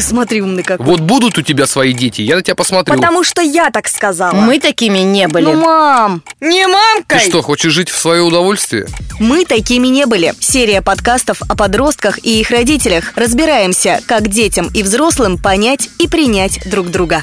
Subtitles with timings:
[0.00, 0.86] Ты смотри, умный какой.
[0.86, 2.94] Вот будут у тебя свои дети, я на тебя посмотрю.
[2.94, 4.32] Потому что я так сказала.
[4.32, 5.44] Мы такими не были.
[5.44, 7.20] Ну, мам, не Ты мамкой.
[7.20, 8.86] что, хочешь жить в свое удовольствие?
[9.18, 10.32] Мы такими не были.
[10.40, 13.12] Серия подкастов о подростках и их родителях.
[13.14, 17.20] Разбираемся, как детям и взрослым понять и принять друг друга.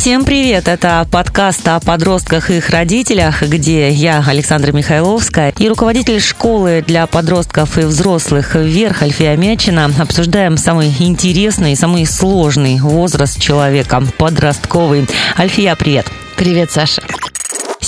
[0.00, 0.66] Всем привет!
[0.66, 7.06] Это подкаст о подростках и их родителях, где я, Александра Михайловская, и руководитель школы для
[7.06, 15.06] подростков и взрослых «Вверх» Альфия Мячина обсуждаем самый интересный и самый сложный возраст человека– подростковый.
[15.38, 16.06] Альфия, привет!
[16.36, 17.02] Привет, Саша.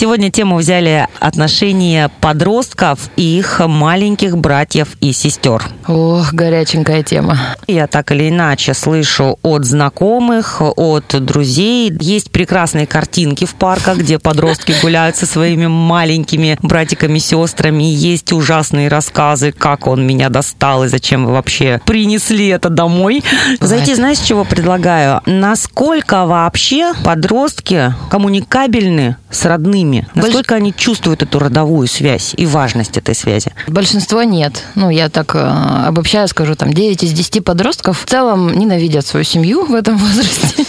[0.02, 5.62] Сегодня тему взяли отношения подростков и их маленьких братьев и сестер.
[5.86, 7.38] Ох, горяченькая тема.
[7.68, 11.92] Я так или иначе слышу от знакомых, от друзей.
[12.00, 17.84] Есть прекрасные картинки в парках, где подростки гуляют со своими маленькими братиками, сестрами.
[17.84, 23.22] Есть ужасные рассказы, как он меня достал и зачем вы вообще принесли это домой.
[23.60, 25.20] Зайти, знаешь, чего предлагаю?
[25.26, 30.06] Насколько вообще подростки коммуникабельны с родными?
[30.14, 33.52] Насколько они чувствуют эту родовую связь и важность этой связи?
[33.66, 34.64] Большинство нет.
[34.74, 39.24] Ну, я так э, обобщаю, скажу, там 9 из 10 подростков в целом ненавидят свою
[39.24, 40.64] семью в этом возрасте.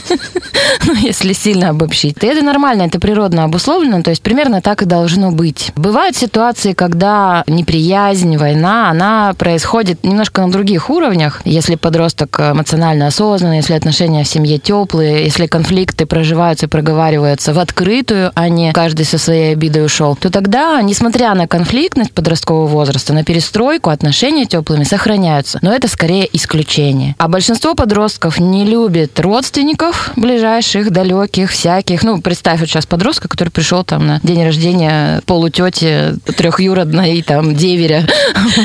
[0.85, 2.23] Ну, если сильно обобщить.
[2.23, 5.71] И это нормально, это природно обусловлено, то есть примерно так и должно быть.
[5.75, 11.41] Бывают ситуации, когда неприязнь, война, она происходит немножко на других уровнях.
[11.45, 17.59] Если подросток эмоционально осознанный, если отношения в семье теплые, если конфликты проживаются и проговариваются в
[17.59, 23.13] открытую, а не каждый со своей обидой ушел, то тогда, несмотря на конфликтность подросткового возраста,
[23.13, 25.59] на перестройку, отношения теплыми сохраняются.
[25.61, 27.15] Но это скорее исключение.
[27.17, 32.03] А большинство подростков не любит родственников ближайших, далеких, всяких.
[32.03, 38.07] Ну, представь вот сейчас подростка, который пришел там на день рождения полутети трехюродной там деверя.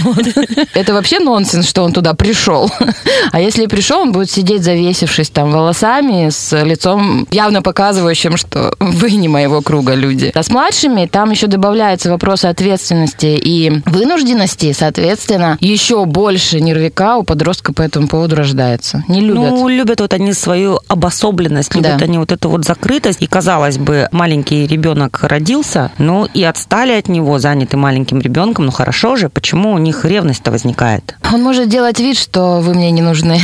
[0.75, 2.71] Это вообще нонсенс, что он туда пришел.
[3.31, 9.13] А если пришел, он будет сидеть завесившись там волосами, с лицом явно показывающим, что вы
[9.13, 10.33] не моего круга люди.
[10.35, 17.23] А с младшими там еще добавляется вопрос ответственности и вынужденности, соответственно, еще больше нервика у
[17.23, 19.05] подростка по этому поводу рождается.
[19.09, 19.51] Не любят.
[19.51, 22.05] Ну, любят вот они свою обособленность, любят Да.
[22.05, 23.23] они вот эту вот закрытость.
[23.23, 28.67] И, казалось бы, маленький ребенок родился, ну и отстали от него, заняты маленьким ребенком.
[28.67, 31.17] Ну хорошо же, почему у них ревность-то возникает?
[31.33, 33.41] Он может делать вид, что вы мне не нужны.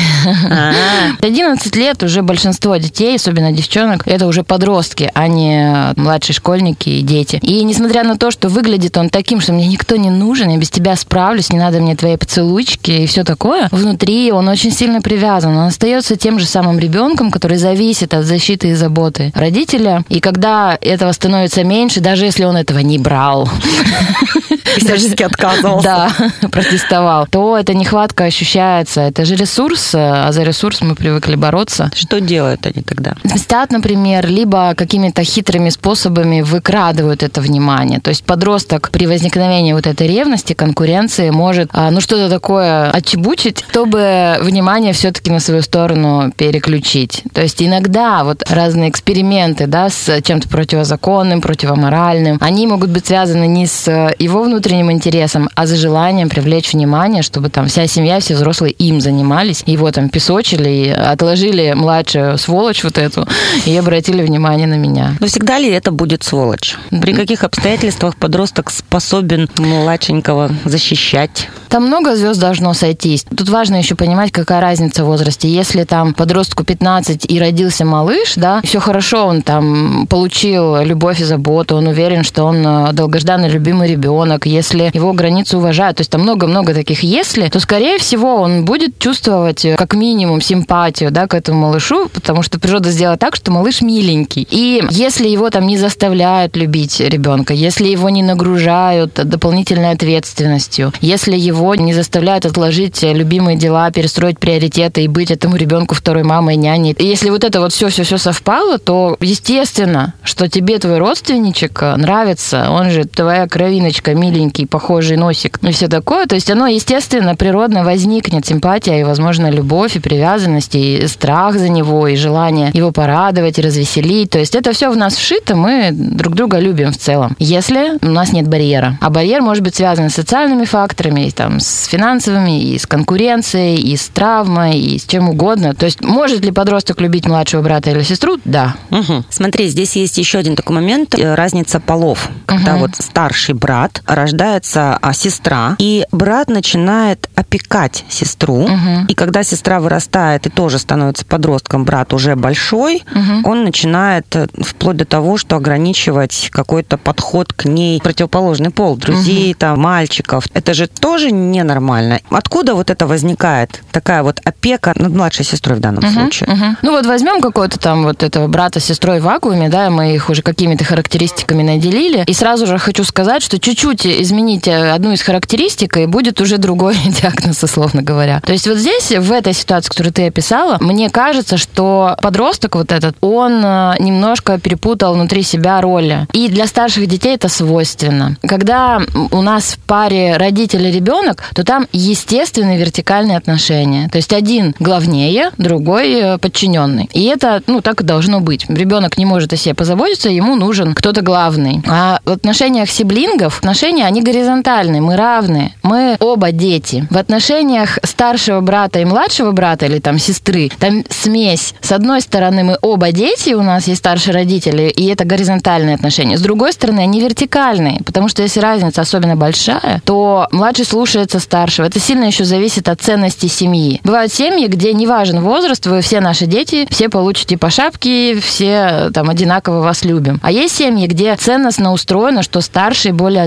[0.50, 0.72] А,
[1.20, 7.02] 11 лет уже большинство детей, особенно девчонок, это уже подростки, а не младшие школьники и
[7.02, 7.38] дети.
[7.42, 10.70] И несмотря на то, что выглядит он таким, что мне никто не нужен, я без
[10.70, 15.56] тебя справлюсь, не надо мне твои поцелуйчики и все такое, внутри он очень сильно привязан.
[15.56, 20.04] Он остается тем же самым ребенком, который зависит от защиты и заботы родителя.
[20.08, 23.48] И когда этого становится меньше, даже если он этого не брал,
[24.80, 25.84] всячески отказывался.
[25.84, 26.12] да,
[26.48, 29.02] протестовал, то эта нехватка ощущается.
[29.02, 31.90] Это же ресурс, а за ресурс мы привыкли бороться.
[31.94, 33.14] Что делают они тогда?
[33.24, 38.00] Мстят, например, либо какими-то хитрыми способами выкрадывают это внимание.
[38.00, 43.64] То есть подросток при возникновении вот этой ревности, конкуренции может, а, ну, что-то такое отчебучить,
[43.70, 47.22] чтобы внимание все-таки на свою сторону переключить.
[47.32, 53.46] То есть иногда вот разные эксперименты, да, с чем-то противозаконным, противоморальным, они могут быть связаны
[53.46, 58.34] не с его внутренним интересом, а за желанием привлечь внимание, чтобы там вся семья, все
[58.34, 63.26] взрослые им занимались, его там песочили, отложили младшую сволочь вот эту
[63.66, 65.16] и обратили внимание на меня.
[65.20, 66.76] Но всегда ли это будет сволочь?
[66.90, 71.48] При каких обстоятельствах подросток способен младшенького защищать?
[71.68, 73.24] Там много звезд должно сойтись.
[73.36, 75.48] Тут важно еще понимать, какая разница в возрасте.
[75.48, 81.24] Если там подростку 15 и родился малыш, да, все хорошо, он там получил любовь и
[81.24, 86.10] заботу, он уверен, что он э, долгожданный любимый ребенок, если его границы уважают, то есть
[86.10, 91.26] там много-много таких если, то, скорее всего, он будет чувствовать э, как минимум симпатию, да,
[91.26, 94.46] к этому малышу, потому что природа сделала так, что малыш миленький.
[94.50, 101.36] И если его там не заставляют любить ребенка, если его не нагружают дополнительной ответственностью, если
[101.36, 106.94] его не заставляют отложить любимые дела, перестроить приоритеты и быть этому ребенку второй мамой, няней.
[106.98, 112.90] И если вот это вот все-все-все совпало, то естественно, что тебе твой родственничек нравится, он
[112.90, 116.26] же твоя кровиночка, миленький, миленький, похожий носик, и все такое.
[116.26, 121.68] То есть оно, естественно, природно возникнет, симпатия и, возможно, любовь и привязанность, и страх за
[121.68, 124.30] него, и желание его порадовать и развеселить.
[124.30, 127.36] То есть это все в нас вшито, мы друг друга любим в целом.
[127.38, 128.98] Если у нас нет барьера.
[129.00, 133.76] А барьер может быть связан с социальными факторами, и, там, с финансовыми, и с конкуренцией,
[133.76, 135.74] и с травмой, и с чем угодно.
[135.74, 138.38] То есть может ли подросток любить младшего брата или сестру?
[138.44, 138.74] Да.
[138.90, 139.24] Угу.
[139.30, 142.28] Смотри, здесь есть еще один такой момент, э, разница полов.
[142.46, 142.80] Когда Угу.
[142.80, 149.06] вот старший брат, рождается а, сестра, и брат начинает опекать сестру, Мгм.
[149.06, 153.44] и когда сестра вырастает и тоже становится подростком, брат уже большой, Мгм.
[153.46, 159.54] он начинает э, вплоть до того, что ограничивать какой-то подход к ней противоположный пол, друзей,
[159.54, 160.44] там, мальчиков.
[160.54, 162.20] Это же тоже ненормально.
[162.30, 163.82] Откуда вот это возникает?
[163.92, 166.48] Такая вот опека над младшей сестрой в данном Мгм, случае.
[166.50, 166.76] мгм.
[166.82, 170.30] Ну вот возьмем какого-то там вот этого брата с сестрой в вакууме, да, мы их
[170.30, 175.96] уже какими-то характеристиками наделили, и сразу же хочу сказать, что чуть-чуть измените одну из характеристик,
[175.96, 178.40] и будет уже другой диагноз, условно говоря.
[178.40, 182.92] То есть вот здесь, в этой ситуации, которую ты описала, мне кажется, что подросток вот
[182.92, 186.26] этот, он э, немножко перепутал внутри себя роли.
[186.32, 188.36] И для старших детей это свойственно.
[188.46, 189.00] Когда
[189.30, 194.08] у нас в паре родитель и ребенок, то там естественные вертикальные отношения.
[194.08, 197.08] То есть один главнее, другой э, подчиненный.
[197.12, 198.66] И это, ну, так и должно быть.
[198.68, 201.82] Ребенок не может о себе позаботиться, ему нужен кто-то главный.
[201.88, 205.72] А в отношениях сиблингов отношения, они горизонтальные, мы равны.
[205.82, 207.06] Мы оба дети.
[207.10, 211.74] В отношениях старшего брата и младшего брата или там сестры, там смесь.
[211.80, 216.36] С одной стороны, мы оба дети, у нас есть старшие родители, и это горизонтальные отношения.
[216.36, 221.86] С другой стороны, они вертикальные, потому что если разница особенно большая, то младший слушается старшего.
[221.86, 224.00] Это сильно еще зависит от ценности семьи.
[224.04, 229.10] Бывают семьи, где не важен возраст, вы все наши дети, все получите по шапке, все
[229.12, 230.40] там одинаково вас любим.
[230.42, 233.42] А есть семьи, где ценностно устроено, что старшие более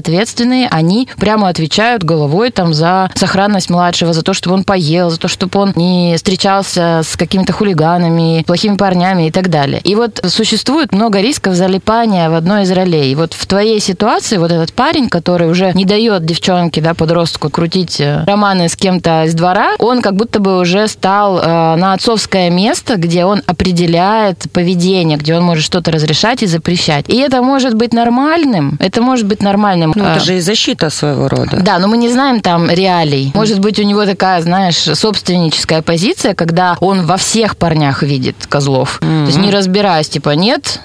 [0.48, 5.18] ответственные, они прямо отвечают головой там за сохранность младшего, за то, чтобы он поел, за
[5.18, 9.82] то, чтобы он не встречался с какими-то хулиганами, плохими парнями и так далее.
[9.84, 13.12] И вот существует много рисков залипания в одной из ролей.
[13.12, 17.50] И вот в твоей ситуации вот этот парень, который уже не дает девчонке, да, подростку
[17.50, 21.94] крутить э, романы с кем-то из двора, он как будто бы уже стал э, на
[21.94, 27.06] отцовское место, где он определяет поведение, где он может что-то разрешать и запрещать.
[27.10, 29.94] И это может быть нормальным, это может быть нормальным.
[29.96, 31.58] Ну, это же и защита своего рода.
[31.58, 33.32] да, но мы не знаем там реалий.
[33.34, 38.98] Может быть, у него такая, знаешь, собственническая позиция, когда он во всех парнях видит козлов.
[39.00, 40.80] То есть не разбираясь, типа, нет,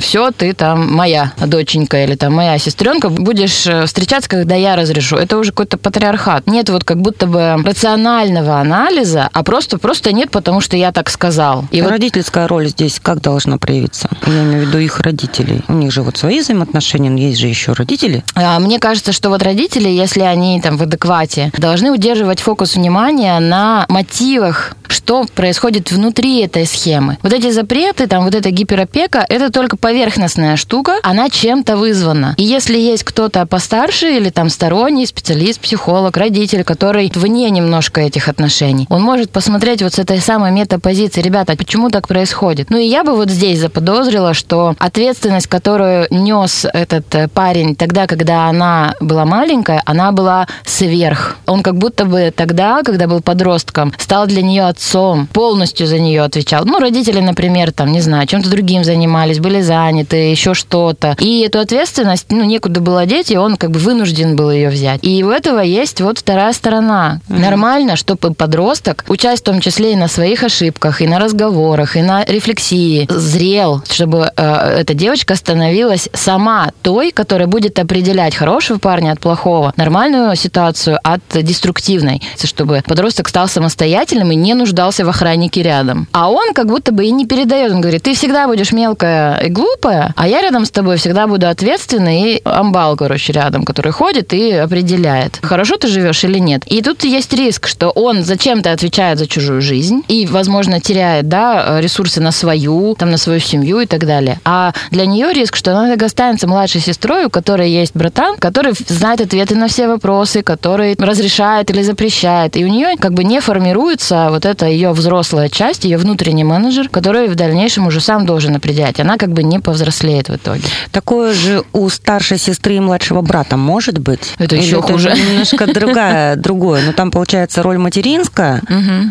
[0.00, 5.16] все, ты там моя доченька или там моя сестренка, будешь э, встречаться, когда я разрешу.
[5.16, 6.46] Это уже какой-то патриархат.
[6.46, 11.10] Нет вот как будто бы рационального анализа, а просто, просто нет, потому что я так
[11.10, 11.64] сказал.
[11.70, 14.08] И вот Родительская роль здесь как должна проявиться?
[14.26, 15.62] Я имею в виду их родителей.
[15.68, 18.24] У них же вот свои взаимоотношения, но есть же еще родители.
[18.34, 23.38] А, Мне кажется, что вот родители, если они там в адеквате, должны удерживать фокус внимания
[23.40, 27.18] на мотивах, что происходит внутри этой схемы.
[27.22, 32.34] Вот эти запреты, там вот эта гиперопека, это только поверхностная штука, она чем-то вызвана.
[32.36, 38.28] И если есть кто-то постарше или там сторонний специалист, психолог, родитель, который вне немножко этих
[38.28, 42.70] отношений, он может посмотреть вот с этой самой метапозиции, ребята, почему так происходит?
[42.70, 48.06] Ну и я бы вот здесь заподозрила, что ответственность, которую нес этот э, парень тогда,
[48.06, 51.36] когда она была маленькая, она была сверх.
[51.46, 56.22] Он как будто бы тогда, когда был подростком, стал для нее отцом, полностью за нее
[56.22, 56.64] отвечал.
[56.64, 61.16] Ну, родители, например, там, не знаю, чем-то другим занимались, были заняты, еще что-то.
[61.18, 65.00] И эту ответственность, ну, некуда было деть, и он как бы вынужден был ее взять.
[65.02, 67.20] И у этого есть вот вторая сторона.
[67.28, 72.02] Нормально, чтобы подросток, участь в том числе и на своих ошибках, и на разговорах, и
[72.02, 78.36] на рефлексии, зрел, чтобы э, эта девочка становилась сама той, которая будет определять
[78.68, 85.06] хорошего парня от плохого, нормальную ситуацию от деструктивной, чтобы подросток стал самостоятельным и не нуждался
[85.06, 86.06] в охраннике рядом.
[86.12, 89.48] А он как будто бы и не передает, он говорит, ты всегда будешь мелкая и
[89.48, 94.34] глупая, а я рядом с тобой всегда буду ответственный и амбал, короче, рядом, который ходит
[94.34, 96.62] и определяет, хорошо ты живешь или нет.
[96.66, 101.80] И тут есть риск, что он зачем-то отвечает за чужую жизнь и, возможно, теряет, да,
[101.80, 104.40] ресурсы на свою, там, на свою семью и так далее.
[104.44, 108.57] А для нее риск, что она останется младшей сестрой, у которой есть братан, который
[108.88, 112.56] знает ответы на все вопросы, который разрешает или запрещает.
[112.56, 116.42] И у нее как бы не формируется вот это это ее взрослая часть, ее внутренний
[116.42, 118.98] менеджер, который в дальнейшем уже сам должен определять.
[118.98, 120.62] Она как бы не повзрослеет в итоге.
[120.90, 124.32] Такое же у старшей сестры и младшего брата может быть?
[124.38, 125.12] Это Или еще хуже.
[125.14, 126.82] немножко другая, другое.
[126.84, 128.62] Но там получается роль материнская.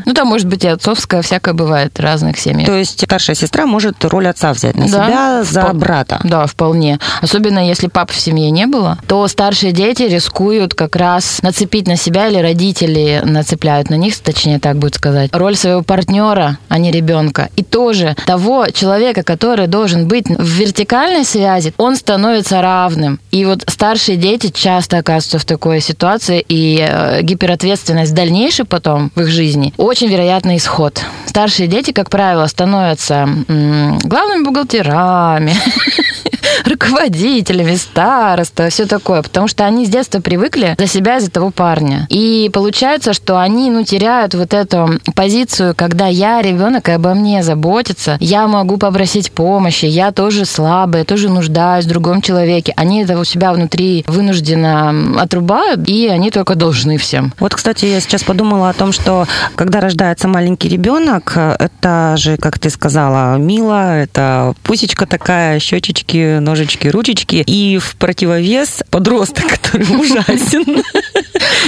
[0.06, 2.66] Ну, там может быть и отцовская, всякое бывает в разных семьях.
[2.68, 4.90] То есть старшая сестра может роль отца взять на Да.
[5.08, 6.20] себя за Впол- брата.
[6.26, 7.00] Да, вполне.
[7.22, 11.96] Особенно если пап в семье не было, то старшие дети рискуют как раз нацепить на
[11.96, 16.92] себя или родители нацепляют на них, точнее так будет сказать, роль своего партнера, а не
[16.92, 17.50] ребенка.
[17.56, 23.20] И тоже того человека, который должен быть в вертикальной связи, он становится равным.
[23.32, 29.22] И вот старшие дети часто оказываются в такой ситуации, и э, гиперответственность дальнейшей потом в
[29.22, 31.02] их жизни очень вероятный исход.
[31.26, 35.54] Старшие дети, как правило, становятся м, главными бухгалтерами,
[36.66, 41.52] руководителями, староста, все такое, потому что они с детства привыкли за себя и за того
[41.52, 42.08] парня.
[42.10, 47.44] И получается, что они, ну, теряют вот эту позицию, когда я ребенок, и обо мне
[47.44, 52.74] заботится, я могу попросить помощи, я тоже слабая, тоже нуждаюсь в другом человеке.
[52.76, 57.34] Они это у себя внутри вынужденно отрубают, и они только должны всем.
[57.40, 62.60] Вот, кстати, я сейчас подумала о том, что когда рождается маленький ребенок, это же, как
[62.60, 70.84] ты сказала, мило, это пусечка такая, щечечки, ножички, ручечки, и в противовес подросток, который ужасен.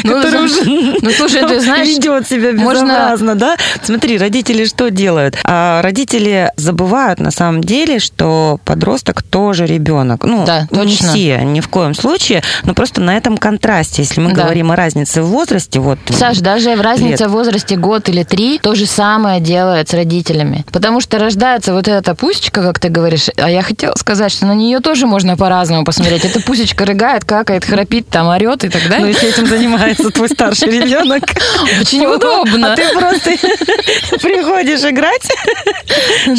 [0.04, 0.64] Ну, который уже
[1.02, 3.58] ну, слушай, ты знаешь, ведет себя можно- безобразно, да?
[3.84, 5.38] Смотри, родители что делают?
[5.44, 10.24] А родители забывают на самом деле, что подросток тоже ребенок.
[10.24, 11.10] Ну, не точно.
[11.10, 15.22] все, ни в коем случае, но просто на этом контрасте, если мы говорим о разнице
[15.22, 19.40] в возрасте, вот Саш, даже в разнице в возрасте год или три то же самое
[19.40, 20.66] делает с родителями.
[20.72, 24.56] Потому что рождается вот эта пусечка, как ты говоришь, а я хотела сказать, что на
[24.70, 26.26] нее тоже можно по-разному посмотреть.
[26.26, 29.08] Эта пусечка рыгает, какает, храпит, там орет и так Ну, далее.
[29.10, 31.24] если этим занимается твой старший ребенок.
[31.82, 32.74] Очень удобно.
[32.74, 33.32] А ты просто
[34.22, 35.28] приходишь играть.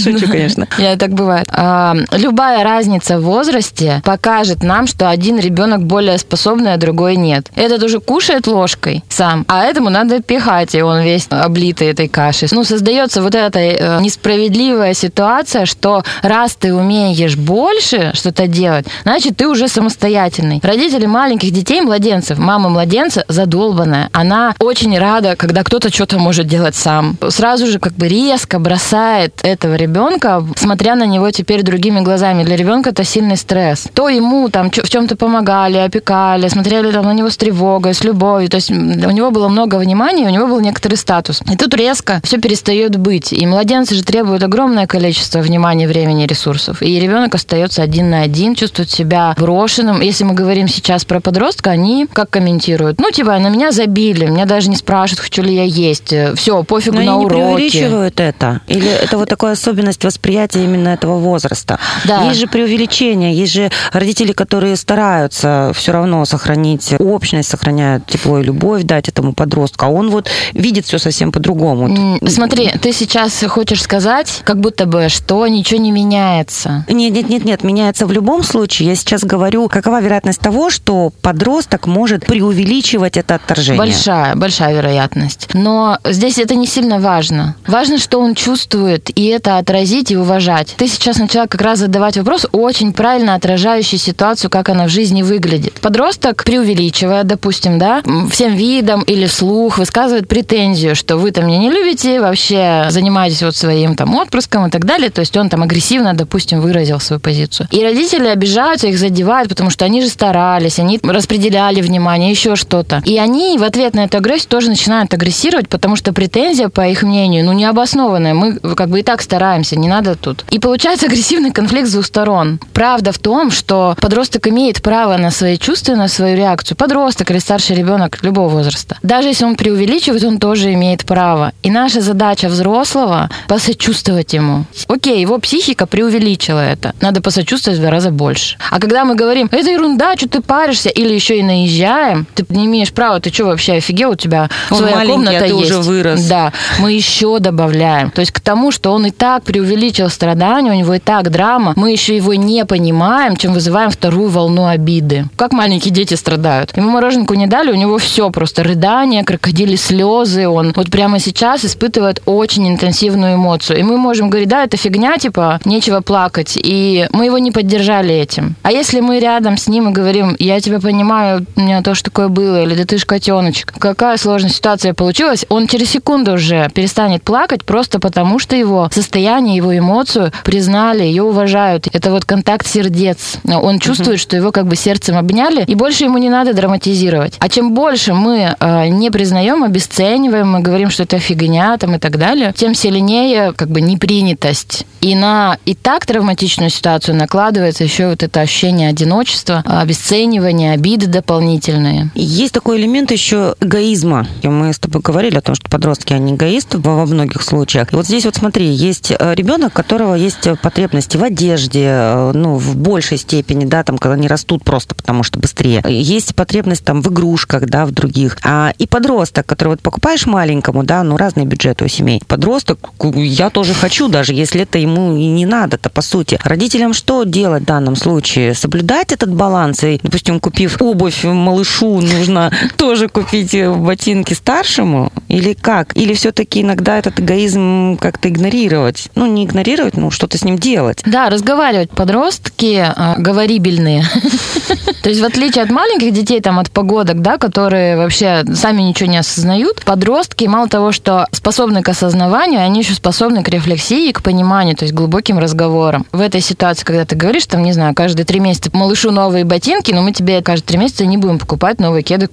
[0.03, 0.67] Шучу, конечно.
[0.79, 1.49] Я так бывает.
[1.53, 7.49] А, любая разница в возрасте покажет нам, что один ребенок более способный, а другой нет.
[7.57, 12.49] Этот уже кушает ложкой сам, а этому надо пихать, и он весь облитый этой кашей.
[12.53, 19.37] Ну, создается вот эта э, несправедливая ситуация, что раз ты умеешь больше что-то делать, значит,
[19.37, 20.61] ты уже самостоятельный.
[20.62, 24.09] Родители маленьких детей, младенцев, мама младенца задолбанная.
[24.12, 27.17] Она очень рада, когда кто-то что-то может делать сам.
[27.29, 32.45] Сразу же как бы резко бросает этого ребенка, смотря на него теперь другими глазами.
[32.45, 33.89] Для ребенка это сильный стресс.
[33.95, 38.49] То ему там в чем-то помогали, опекали, смотрели там на него с тревогой, с любовью.
[38.49, 41.43] То есть у него было много внимания, у него был некоторый статус.
[41.50, 43.33] И тут резко все перестает быть.
[43.33, 46.83] И младенцы же требуют огромное количество внимания, времени, ресурсов.
[46.83, 50.00] И ребенок остается один на один, чувствует себя брошенным.
[50.00, 53.00] Если мы говорим сейчас про подростка, они как комментируют?
[53.00, 56.12] Ну, типа, на меня забили, меня даже не спрашивают, хочу ли я есть.
[56.35, 57.40] Все, пофигу Но на они уроки.
[57.40, 58.61] преувеличивают это?
[58.67, 61.79] Или это вот такая особенность восприятия именно этого возраста?
[62.05, 62.25] Да.
[62.25, 68.43] Есть же преувеличение, есть же родители, которые стараются все равно сохранить общность, сохраняют тепло и
[68.45, 72.19] любовь, дать этому подростку, а он вот видит все совсем по-другому.
[72.26, 76.85] Смотри, ты сейчас хочешь сказать, как будто бы, что ничего не меняется.
[76.88, 78.88] Нет, нет, нет, нет, меняется в любом случае.
[78.88, 83.78] Я сейчас говорю, какова вероятность того, что подросток может преувеличивать это отторжение?
[83.78, 85.49] Большая, большая вероятность.
[85.54, 87.57] Но здесь это не сильно важно.
[87.66, 90.75] Важно, что он чувствует, и это отразить и уважать.
[90.76, 95.23] Ты сейчас начала как раз задавать вопрос, очень правильно отражающий ситуацию, как она в жизни
[95.23, 95.80] выглядит.
[95.80, 101.71] Подросток, преувеличивая, допустим, да, всем видом или вслух высказывает претензию, что вы там меня не
[101.71, 105.11] любите, вообще занимаетесь вот своим там отпрыском и так далее.
[105.11, 107.69] То есть он там агрессивно, допустим, выразил свою позицию.
[107.71, 113.03] И родители обижаются, их задевают, потому что они же старались, они распределяли внимание, еще что-то.
[113.05, 117.03] И они в ответ на эту агрессию тоже начинают агрессировать, потому что претензия, по их
[117.03, 118.35] мнению, ну, необоснованная.
[118.35, 120.45] Мы как бы и так стараемся, не надо тут.
[120.51, 122.61] И получается агрессивный конфликт с двух сторон.
[122.73, 126.77] Правда в том, что подросток имеет право на свои чувства, на свою реакцию.
[126.77, 128.99] Подросток или старший ребенок любого возраста.
[129.03, 131.53] Даже если он преувеличивает, он тоже имеет право.
[131.63, 134.65] И наша задача взрослого посочувствовать ему.
[134.89, 136.95] Окей, его психика преувеличила это.
[137.01, 138.57] Надо посочувствовать в два раза больше.
[138.71, 142.67] А когда мы говорим, это ерунда, что ты паришься, или еще и наезжаем, ты не
[142.67, 145.71] имеешь права, ты что вообще офигел, у тебя Он своя комната а ты есть.
[145.71, 146.25] уже вырос.
[146.27, 148.11] Да, мы еще добавляем.
[148.11, 151.73] То есть к тому, что он и так преувеличил страдания, у него и так драма,
[151.77, 155.27] мы еще его не понимаем, чем вызываем вторую волну обиды.
[155.37, 156.77] Как маленькие дети страдают.
[156.77, 160.49] Ему мороженку не дали, у него все просто рыдания, крокодили слезы.
[160.49, 163.79] Он вот прямо сейчас испытывает очень интенсивную эмоцию.
[163.79, 166.55] И мы можем говорить, да, это фигня, типа, нечего плакать.
[166.57, 168.55] И мы его не поддержали этим.
[168.62, 172.29] А если мы рядом с ним и говорим, я тебя понимаю, у меня тоже такое
[172.29, 173.75] было, или да ты ж котеночек.
[173.79, 179.57] Какая сложная ситуация получилась, он через секунду уже перестанет плакать просто потому, что его состояние,
[179.57, 181.87] его эмоцию признали, ее уважают.
[181.93, 183.37] Это вот контакт сердец.
[183.45, 187.37] Он чувствует, что его как бы сердцем обняли, и больше ему не надо драматизировать.
[187.40, 191.99] А чем больше мы э, не признаем, обесцениваем, мы говорим, что это фигня там и
[191.99, 194.87] так далее, тем сильнее как бы непринятость.
[195.02, 197.17] И на и так травматичную ситуацию
[197.50, 202.11] накладывается еще вот это ощущение одиночества, обесценивания, обиды дополнительные.
[202.14, 204.28] Есть такой элемент еще эгоизма.
[204.45, 207.92] Мы с тобой говорили о том, что подростки, они эгоисты во многих случаях.
[207.92, 212.33] И вот здесь вот смотри, есть э, ребенок, у которого есть потребности в одежде, э,
[212.35, 215.83] ну, в большей степени, да, там, когда они растут просто потому, что быстрее.
[215.88, 218.38] Есть потребность там в игрушках, да, в других.
[218.45, 222.23] А и подросток, который вот покупаешь маленькому, да, ну, разные бюджеты у семей.
[222.28, 222.78] Подросток,
[223.14, 226.38] я тоже хочу, даже если это ему и не надо-то, по сути.
[226.45, 228.54] Родителям что делать в данном случае?
[228.54, 235.12] Соблюдать этот баланс и, допустим, купив обувь малышу, нужно тоже купить ботинки старшему?
[235.28, 235.97] Или как?
[235.97, 239.09] Или все-таки иногда этот эгоизм как-то игнорировать?
[239.14, 241.02] Ну, не игнорировать, ну, что-то с ним делать.
[241.06, 241.90] Да, разговаривать.
[241.90, 244.04] Подростки э, говорибельные.
[245.02, 249.09] То есть в отличие от маленьких детей, там, от погодок, да, которые вообще сами ничего
[249.09, 254.23] не осознают, подростки мало того, что способны к осознаванию, они еще способны к рефлексии, к
[254.23, 256.06] пониманию, то есть глубоким разговорам.
[256.12, 259.93] В этой ситуации, когда ты говоришь, там, не знаю, каждые три месяца малышу новые ботинки,
[259.93, 262.29] но мы тебе каждые три месяца не будем покупать новые кеды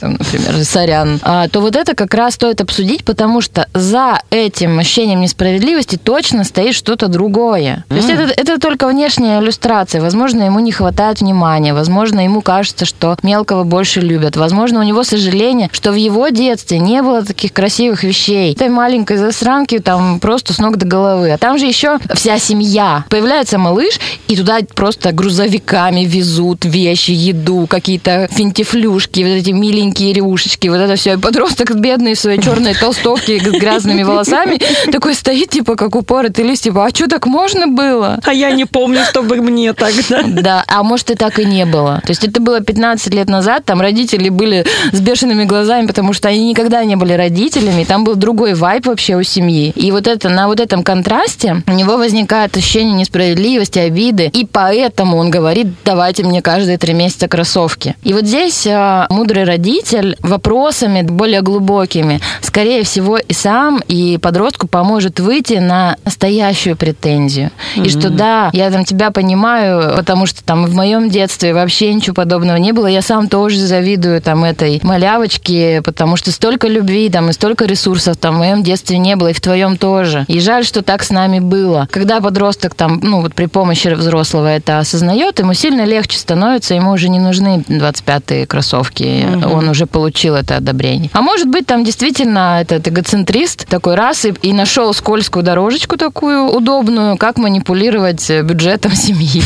[0.00, 4.78] там, например, сорян, а, то вот это как раз стоит обсудить, потому что за этим
[4.78, 7.84] ощущением несправедливости точно стоит что-то другое.
[7.88, 10.00] То есть это, это только внешняя иллюстрация.
[10.00, 14.36] Возможно, ему не хватает внимания, возможно, ему кажется, что мелкого больше любят.
[14.36, 18.52] Возможно, у него сожаление, что в его детстве не было таких красивых вещей.
[18.52, 21.32] Этой маленькой засранки там просто с ног до головы.
[21.32, 23.04] А там же еще вся семья.
[23.08, 30.66] Появляется малыш, и туда просто грузовиками везут вещи, еду, какие-то финтифлюшки, вот эти миленькие рюшечки,
[30.66, 31.14] вот это все.
[31.14, 36.44] И подросток бедный в своей черной толстовке с грязными волосами такой стоит, типа, как упоротый
[36.44, 38.18] лист, типа, а что так можно было?
[38.24, 40.22] А я не помню, чтобы мне так, да?
[40.26, 42.00] Да, а может и так и не было.
[42.04, 46.28] То есть это было 15 лет назад, там родители были с бешеными глазами, потому что
[46.28, 49.72] они никогда не были родителями, там был другой вайп вообще у семьи.
[49.76, 55.18] И вот это, на вот этом контрасте у него возникает ощущение несправедливости, обиды, и поэтому
[55.18, 57.94] он говорит, давайте мне каждые три месяца кроссовки.
[58.02, 64.66] И вот здесь э, мудрый родитель вопросами более глубокими, скорее всего, и сам, и подростку
[64.66, 67.50] поможет выйти на настоящую претензию.
[67.76, 67.86] Mm-hmm.
[67.86, 72.14] И что да, я там тебя понимаю, потому что там в моем детстве вообще ничего
[72.14, 72.86] подобного не было.
[72.86, 78.16] Я сам тоже завидую там этой малявочке, потому что столько любви там и столько ресурсов
[78.16, 80.24] там в моем детстве не было, и в твоем тоже.
[80.28, 81.88] И жаль, что так с нами было.
[81.90, 86.92] Когда подросток там, ну вот при помощи взрослого это осознает, ему сильно легче становится, ему
[86.92, 89.56] уже не нужны 25-е кроссовки, угу.
[89.56, 91.10] он уже получил это одобрение.
[91.14, 96.44] А может быть, там действительно этот эгоцентрист такой раз и, и нашел скользкую дорожечку такую
[96.44, 99.42] удобную, как манипулировать бюджетом семьи.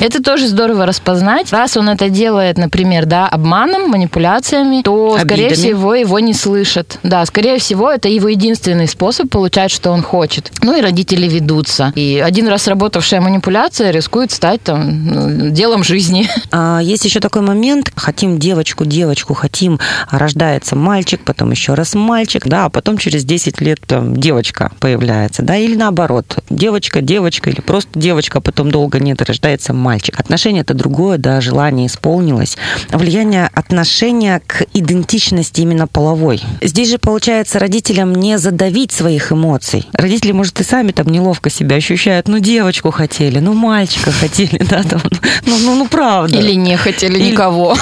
[0.00, 1.50] Это тоже здорово распознать.
[1.52, 5.26] Раз он это делает, например, да, обманом, манипуляциями, то, Обидами.
[5.26, 6.98] скорее всего, его не слышат.
[7.02, 10.52] Да, скорее всего, это его единственный способ получать, что он хочет.
[10.62, 11.92] Ну и родители ведутся.
[11.94, 16.28] И один раз работавшая манипуляция рискует стать там ну, делом жизни.
[16.52, 17.92] А есть еще такой момент.
[17.96, 19.78] Хотим девочку, девочку, хотим,
[20.10, 25.42] рождается мальчик, потом еще раз мальчик, да, а потом через 10 лет там, девочка появляется,
[25.42, 30.18] да, или наоборот, девочка, девочка, или просто девочка, а потом долго нет, рождается мальчик.
[30.18, 32.56] Отношение это другое, да, желание исполнилось.
[32.90, 36.42] Влияние отношения к идентичности именно половой.
[36.60, 39.86] Здесь же, получается, родителям не задавить своих эмоций.
[39.92, 42.28] Родители, может, и сами там неловко себя ощущают.
[42.28, 45.02] Ну, девочку хотели, ну, мальчика хотели, да, там,
[45.46, 46.38] ну, ну, ну, правда.
[46.38, 47.76] Или не хотели никого.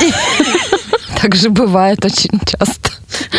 [1.22, 2.90] Так же бывает очень часто.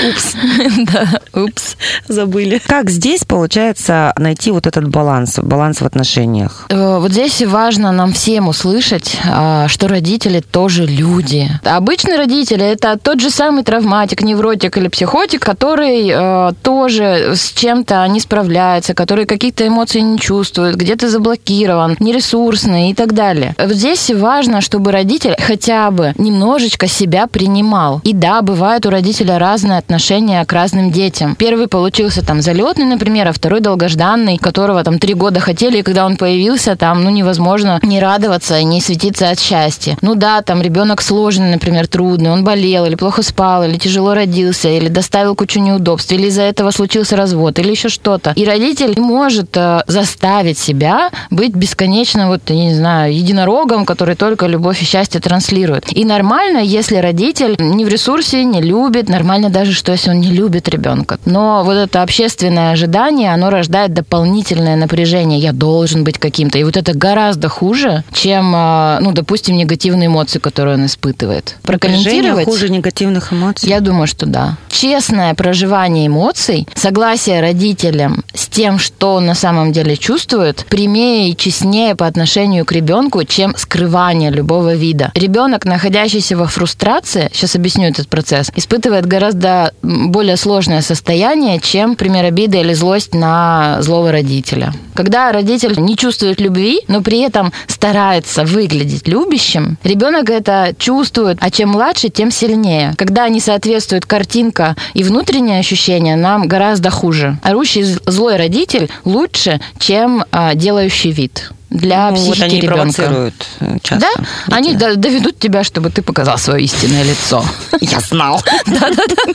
[0.07, 0.35] Упс.
[0.85, 2.61] Да, упс, забыли.
[2.65, 6.65] Как здесь получается найти вот этот баланс, баланс в отношениях?
[6.69, 11.49] Э, вот здесь важно нам всем услышать, а, что родители тоже люди.
[11.63, 18.05] Обычные родители– это тот же самый травматик, невротик или психотик, который э, тоже с чем-то
[18.07, 23.55] не справляется, который каких-то эмоций не чувствует, где-то заблокирован, нересурсный и так далее.
[23.57, 28.01] Вот здесь важно, чтобы родитель хотя бы немножечко себя принимал.
[28.03, 31.35] И да, бывает у родителя разные отношения отношение к разным детям.
[31.35, 36.05] Первый получился там залетный, например, а второй долгожданный, которого там три года хотели, и когда
[36.05, 39.97] он появился, там, ну, невозможно не радоваться и не светиться от счастья.
[40.01, 44.67] Ну да, там ребенок сложный, например, трудный, он болел или плохо спал, или тяжело родился,
[44.67, 48.33] или доставил кучу неудобств, или из-за этого случился развод, или еще что-то.
[48.35, 54.47] И родитель может э, заставить себя быть бесконечно, вот, я не знаю, единорогом, который только
[54.47, 55.85] любовь и счастье транслирует.
[55.89, 60.31] И нормально, если родитель не в ресурсе, не любит, нормально даже, что если он не
[60.31, 61.19] любит ребенка.
[61.25, 65.37] Но вот это общественное ожидание, оно рождает дополнительное напряжение.
[65.37, 66.57] Я должен быть каким-то.
[66.57, 71.57] И вот это гораздо хуже, чем, э, ну, допустим, негативные эмоции, которые он испытывает.
[71.61, 72.45] Прокомментировать?
[72.45, 73.69] хуже негативных эмоций?
[73.69, 74.57] Я думаю, что да.
[74.69, 81.37] Честное проживание эмоций, согласие родителям с тем, что он на самом деле чувствует, прямее и
[81.37, 85.11] честнее по отношению к ребенку, чем скрывание любого вида.
[85.13, 92.25] Ребенок, находящийся во фрустрации, сейчас объясню этот процесс, испытывает гораздо более сложное состояние, чем, например,
[92.25, 94.73] обида или злость на злого родителя.
[94.93, 101.51] Когда родитель не чувствует любви, но при этом старается выглядеть любящим, ребенок это чувствует, а
[101.51, 102.93] чем младше, тем сильнее.
[102.97, 107.37] Когда не соответствует картинка и внутреннее ощущение, нам гораздо хуже.
[107.43, 113.31] Орущий злой родитель лучше, чем а, делающий вид для ну, психики вот они ребенка.
[113.59, 114.07] э, часто.
[114.17, 114.55] Да?
[114.55, 117.43] Они до- доведут тебя, чтобы ты показал свое истинное лицо.
[117.81, 118.41] Я знал.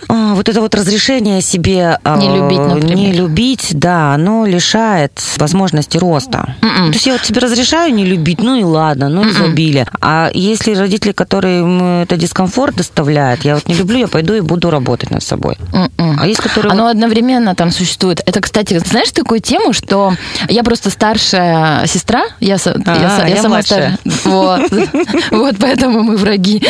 [0.08, 2.96] А, Вот это вот разрешение себе а, Не любить, например.
[2.96, 6.54] не любить, да, оно лишает возможности роста.
[6.62, 6.86] М-м.
[6.90, 9.30] То есть я вот себе разрешаю не любить, ну и ладно, ну М-м.
[9.32, 9.86] изобилие.
[10.00, 14.70] А если родители, которые это дискомфорт доставляют, я вот не люблю, я пойду и буду
[14.70, 15.56] работать над собой.
[15.72, 16.18] М-м.
[16.20, 16.72] А есть, которые...
[16.72, 18.20] Оно одновременно там существует.
[18.26, 20.12] Это, кстати, знаешь такую тему, что
[20.48, 23.98] я просто старшая сестра, я, со- А, я сама младшая.
[24.04, 24.70] стар- Вот.
[25.30, 26.62] Вот поэтому мы враги.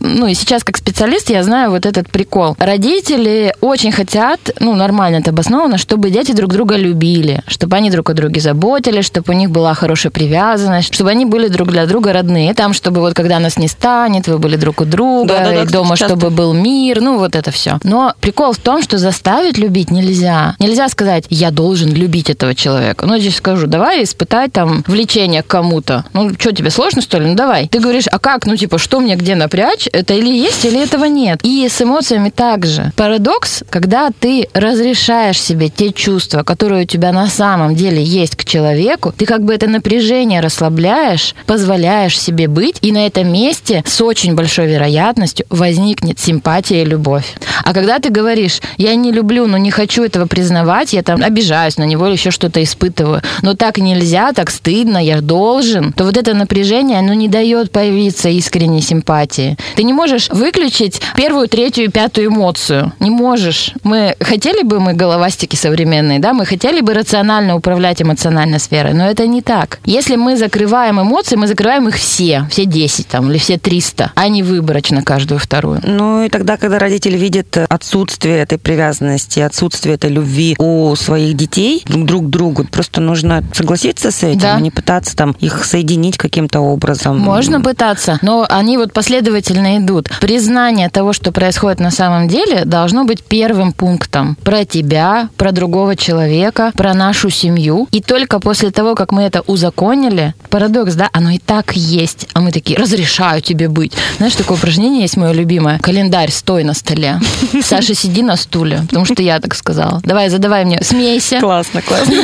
[0.00, 2.56] Ну и сейчас как специалист я знаю вот этот прикол.
[2.58, 8.10] Родители очень хотят, ну нормально это обосновано, чтобы дети друг друга любили, чтобы они друг
[8.10, 12.12] о друге заботились, чтобы у них была хорошая привязанность, чтобы они были друг для друга
[12.12, 12.52] родные.
[12.54, 15.72] Там, чтобы вот когда нас не станет, вы были друг у друга, Да-да-да, и кстати,
[15.72, 16.06] дома, часто.
[16.16, 17.78] чтобы был мир, ну вот это все.
[17.84, 20.56] Но прикол в том, что заставить любить нельзя.
[20.58, 23.06] Нельзя сказать, я должен любить этого человека.
[23.06, 26.04] Ну, я здесь скажу, давай испытай там влечение к кому-то.
[26.12, 27.26] Ну, что, тебе сложно, что ли?
[27.26, 27.68] Ну, давай.
[27.68, 29.88] Ты говоришь, а как, ну, типа, что мне где напрячь?
[29.92, 31.40] Это или есть, или этого нет.
[31.42, 32.92] И с эмоциями также.
[32.96, 38.44] Парадокс, когда ты разрешаешь себе те чувства, которые у тебя на самом деле есть к
[38.44, 44.00] человеку, ты как бы это напряжение расслабляешь, позволяешь себе быть, и на этом месте с
[44.00, 47.34] очень большой вероятностью возникнет симпатия и любовь.
[47.64, 51.76] А когда ты говоришь, я не люблю, но не хочу этого признавать, я там обижаюсь
[51.76, 56.16] на него или еще что-то испытываю, но так нельзя, так стыдно, я должен, то вот
[56.16, 59.58] это напряжение, оно не дает появиться искренней симпатии.
[59.76, 62.94] Ты не можешь выключить первую, третью и пятую эмоцию.
[63.00, 63.74] Не можешь.
[63.82, 69.10] Мы хотели бы мы головастики современные, да, мы хотели бы рационально управлять эмоциональной сферой, но
[69.10, 69.78] это не так.
[69.84, 74.28] Если мы закрываем эмоции, мы закрываем их все, все 10 там, или все 300, а
[74.28, 75.82] не выборочно каждую вторую.
[75.84, 81.82] Ну и тогда, когда родители видят отсутствие этой привязанности, отсутствие этой любви у своих детей
[81.84, 84.54] друг к другу, просто нужно согласиться с этим, Да.
[84.56, 87.18] а не пытаться там их соединить каким-то образом.
[87.18, 90.08] Можно пытаться, но они вот последовательно идут.
[90.20, 94.36] Признание того, что происходит на самом деле, должно быть первым пунктом.
[94.42, 97.88] Про тебя, про другого человека, про нашу семью.
[97.90, 102.26] И только после того, как мы это узаконили, парадокс, да, оно и так есть.
[102.32, 103.92] А мы такие, разрешаю тебе быть.
[104.18, 105.78] Знаешь, такое упражнение есть мое любимое.
[105.78, 107.20] Календарь, стой на столе.
[107.62, 110.00] Саша, сиди на стуле, потому что я так сказала.
[110.04, 111.40] Давай, задавай мне, смейся.
[111.40, 112.14] Классно, классно.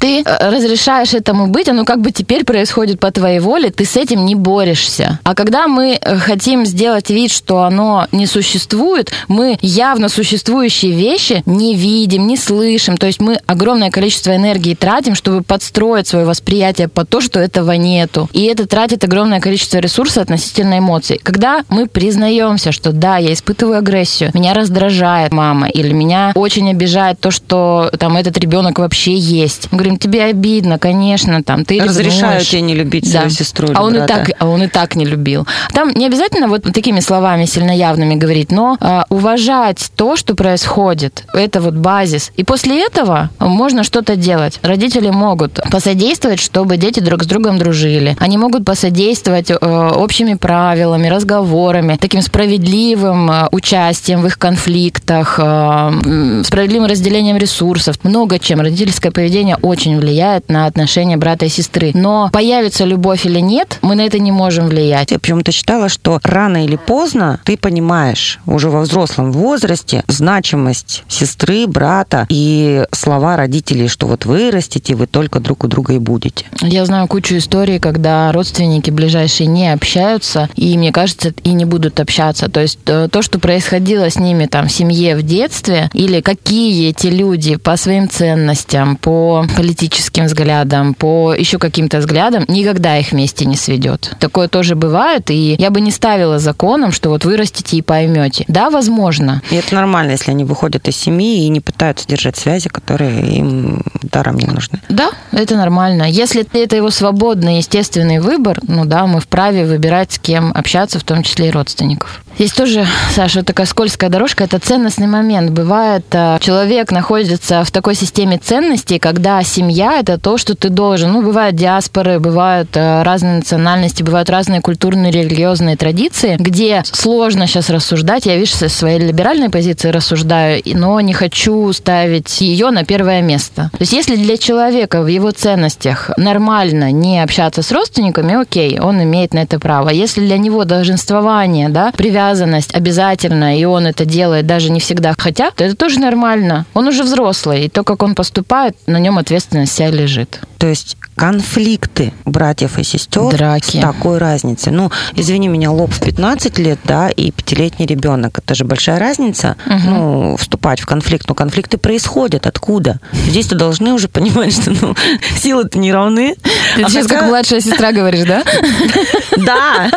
[0.00, 3.96] Ты э, разрешаешь этому быть, оно как бы теперь происходит по твоей воле, ты с
[3.96, 5.18] этим не борешься.
[5.24, 11.42] А когда мы э, хотим сделать вид, что оно не существует, мы явно существующие вещи
[11.46, 12.96] не видим, не слышим.
[12.96, 17.72] То есть мы огромное количество энергии тратим, чтобы подстроить свое восприятие под то, что этого
[17.72, 18.28] нету.
[18.32, 21.20] И это тратит огромное количество ресурсов относительно эмоций.
[21.22, 27.20] Когда мы признаемся, что да, я испытываю агрессию, меня раздражает мама, или меня очень обижает
[27.20, 29.69] то, что там этот ребенок вообще есть.
[29.70, 32.48] Мы говорим, тебе обидно, конечно, там ты Разрешаю ревнуешь».
[32.48, 33.20] тебе не любить Да.
[33.20, 34.14] свою сестру А он и брата.
[34.14, 35.46] так, а он и так не любил.
[35.72, 41.24] Там не обязательно вот такими словами сильно явными говорить, но а, уважать то, что происходит,
[41.32, 42.32] это вот базис.
[42.36, 44.58] И после этого можно что-то делать.
[44.62, 48.16] Родители могут посодействовать, чтобы дети друг с другом дружили.
[48.18, 56.42] Они могут посодействовать э, общими правилами, разговорами, таким справедливым э, участием в их конфликтах, э,
[56.44, 57.96] справедливым разделением ресурсов.
[58.02, 58.60] Много чем.
[58.60, 61.92] Родительское поведение очень влияет на отношения брата и сестры.
[61.94, 65.10] Но появится любовь или нет, мы на это не можем влиять.
[65.10, 71.66] Я почему-то считала, что рано или поздно ты понимаешь уже во взрослом возрасте значимость сестры,
[71.66, 76.46] брата и слова родителей, что вот вы растете, вы только друг у друга и будете.
[76.62, 82.00] Я знаю кучу историй, когда родственники ближайшие не общаются, и, мне кажется, и не будут
[82.00, 82.48] общаться.
[82.48, 86.90] То есть э, то, что происходило с ними там в семье в детстве, или какие
[86.90, 93.44] эти люди по своим ценностям, по политическим взглядам, по еще каким-то взглядам, никогда их вместе
[93.44, 94.14] не сведет.
[94.20, 98.44] Такое тоже бывает, и я бы не ставила законом, что вот вырастите и поймете.
[98.48, 99.42] Да, возможно.
[99.50, 103.82] И это нормально, если они выходят из семьи и не пытаются держать связи, которые им
[104.02, 104.80] даром не нужны.
[104.88, 106.04] Да, это нормально.
[106.04, 111.04] Если это его свободный, естественный выбор, ну да, мы вправе выбирать, с кем общаться, в
[111.04, 112.22] том числе и родственников.
[112.38, 115.50] Есть тоже, Саша, такая скользкая дорожка, это ценностный момент.
[115.50, 121.12] Бывает, э, человек находится в такой системе ценностей, когда семья– это то, что ты должен.
[121.12, 127.70] Ну, бывают диаспоры, бывают э, разные национальности, бывают разные культурные, религиозные традиции, где сложно сейчас
[127.70, 128.26] рассуждать.
[128.26, 133.70] Я, видишь, со своей либеральной позиции рассуждаю, но не хочу ставить ее на первое место.
[133.72, 139.02] То есть, если для человека в его ценностях нормально не общаться с родственниками, окей, он
[139.02, 139.88] имеет на это право.
[139.88, 145.50] Если для него долженствование, да, привязанность обязательно, и он это делает даже не всегда хотя,
[145.50, 146.66] то это тоже нормально.
[146.74, 150.40] Он уже взрослый, и то, как он поступает, на нем ответственность вся лежит.
[150.58, 153.76] То есть конфликты братьев и сестер Драки.
[153.76, 154.72] с такой разницей.
[154.72, 158.38] Ну, извини меня, лоб в 15 лет, да, и пятилетний ребенок.
[158.38, 159.80] Это же большая разница, Мгм.
[159.84, 161.28] ну, вступать в конфликт.
[161.28, 162.46] Но конфликты происходят.
[162.46, 163.00] Откуда?
[163.12, 164.94] Здесь-то должны уже понимать, что, ну,
[165.36, 166.36] силы-то не равны.
[166.76, 168.42] Ты А сейчас как пока- младшая сестра говоришь, да?
[169.36, 169.90] Да.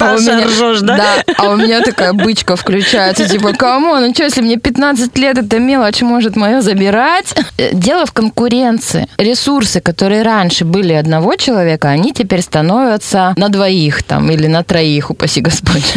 [0.00, 1.22] А у меня- ржешь, да?
[1.38, 3.96] а у меня такая бычка включается, типа, кому?
[3.96, 7.34] Ну что, если мне 15 лет, эта мелочь может мое забирать?
[7.58, 9.08] Э, Дело в конкуренции.
[9.18, 15.10] Ресурсы, которые раньше были одного человека, они теперь становятся на двоих там или на троих,
[15.10, 15.84] упаси Господь.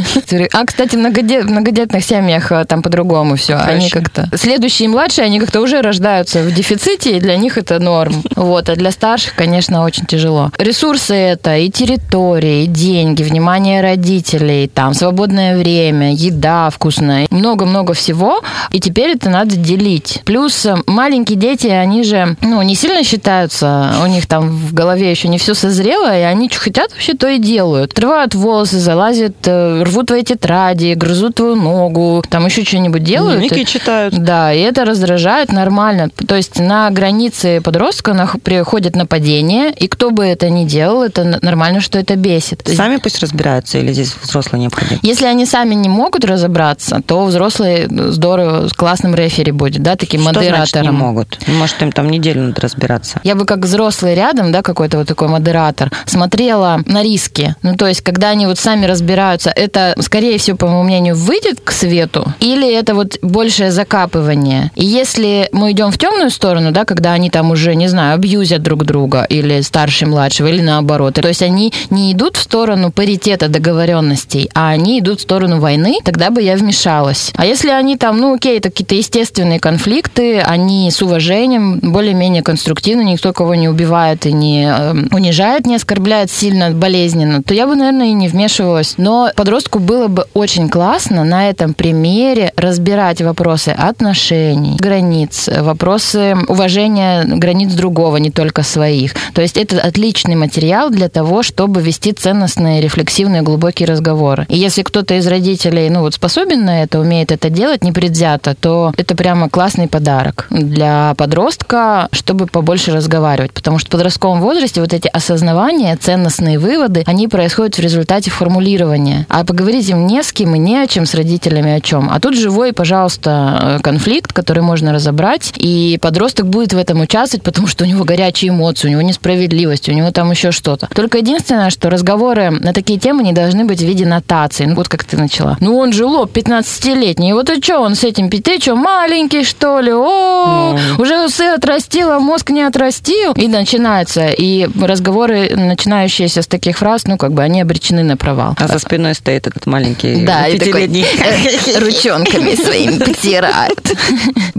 [0.53, 3.55] А, кстати, в многодет- в многодетных семьях э, там по-другому все.
[3.55, 4.29] Они как-то...
[4.35, 8.23] Следующие и младшие, они как-то уже рождаются в дефиците, и для них это норм.
[8.35, 10.51] Вот, а для старших, конечно, очень тяжело.
[10.57, 18.41] Ресурсы это и территории, и деньги, внимание родителей, там, свободное время, еда вкусная, много-много всего.
[18.71, 20.21] И теперь это надо делить.
[20.25, 25.09] Плюс э, маленькие дети, они же, ну, не сильно считаются, у них там в голове
[25.11, 27.91] еще не все созрело, и они что хотят, вообще то и делают.
[27.93, 33.39] Отрывают волосы, залазят, э, рвут твои тетради, грызут твою ногу, там еще что-нибудь делают.
[33.39, 34.13] Дневники читают.
[34.17, 36.09] Да, и это раздражает нормально.
[36.27, 41.39] То есть на границе подростка нах- приходит нападение, и кто бы это ни делал, это
[41.41, 42.67] нормально, что это бесит.
[42.75, 44.99] Сами пусть разбираются, или здесь взрослый необходим?
[45.01, 50.21] Если они сами не могут разобраться, то взрослый здорово, с классным рефери будет, да, таким
[50.21, 50.85] Что значит модератором.
[50.85, 51.47] не могут?
[51.47, 53.19] Может, им там неделю надо разбираться.
[53.23, 57.55] Я бы как взрослый рядом, да, какой-то вот такой модератор, смотрела на риски.
[57.61, 61.61] Ну, то есть, когда они вот сами разбираются, это, скорее всего, по моему мнению, выйдет
[61.63, 64.71] к свету, или это вот большее закапывание.
[64.73, 68.63] И если мы идем в темную сторону, да, когда они там уже, не знаю, абьюзят
[68.63, 73.47] друг друга, или старший младшего, или наоборот, то есть они не идут в сторону паритета
[73.47, 77.31] договоренностей, а они идут в сторону войны, тогда бы я вмешалась.
[77.35, 83.01] А если они там, ну окей, это какие-то естественные конфликты, они с уважением, более-менее конструктивно,
[83.01, 87.75] никто кого не убивает и не э, унижает, не оскорбляет сильно, болезненно, то я бы,
[87.75, 88.95] наверное, и не вмешивалась.
[88.97, 97.23] Но подростку было бы очень классно на этом примере разбирать вопросы отношений, границ, вопросы уважения
[97.25, 99.13] границ другого, не только своих.
[99.33, 104.45] То есть это отличный материал для того, чтобы вести ценностные, рефлексивные, глубокие разговоры.
[104.49, 108.93] И если кто-то из родителей, ну вот способен на это, умеет это делать непредвзято, то
[108.97, 113.46] это прямо классный подарок для подростка, чтобы побольше разговаривать.
[113.53, 119.25] Потому что в подростковом возрасте вот эти осознавания, ценностные выводы, они происходят в результате формулирования.
[119.29, 122.09] А поговорить им не с кем и не о чем с родителями о чем.
[122.11, 127.43] А тут живой, пожалуйста, э, конфликт, который можно разобрать, и подросток будет в этом участвовать,
[127.43, 130.87] потому что у него горячие эмоции, у него несправедливость, у него там еще что-то.
[130.93, 134.65] Только единственное, что разговоры на такие темы не должны быть в виде нотации.
[134.65, 135.57] Ну, вот как ты начала.
[135.59, 137.33] Ну, он же лоб 15-летний.
[137.33, 138.43] Вот и что он с этим пить?
[138.43, 139.91] Ты что, маленький, что ли?
[139.93, 143.33] О, уже усы отрастил, а мозг не отрастил.
[143.37, 148.55] И начинается, и разговоры, начинающиеся с таких фраз, ну, как бы они обречены на провал.
[148.57, 153.95] А за спиной стоит этот маленький Да, и такой, э, ручонками своими потирает.